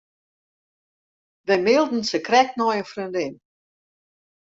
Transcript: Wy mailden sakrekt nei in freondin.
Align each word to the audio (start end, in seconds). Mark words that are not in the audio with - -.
Wy 1.47 1.55
mailden 1.65 2.03
sakrekt 2.09 2.55
nei 2.57 2.77
in 2.81 2.87
freondin. 2.91 3.35